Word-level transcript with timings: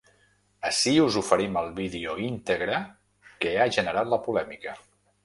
Ací 0.69 0.93
us 1.01 1.17
oferim 1.19 1.59
el 1.61 1.69
vídeo 1.79 2.15
íntegre 2.29 2.79
que 3.45 3.53
ha 3.59 3.69
generat 3.77 4.11
la 4.15 4.21
polèmica. 4.29 4.75